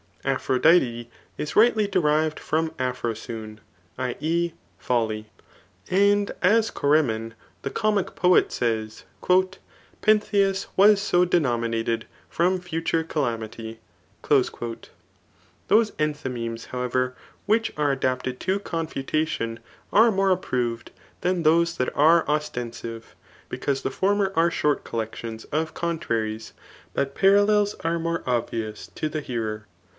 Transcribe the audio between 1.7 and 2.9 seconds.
derived from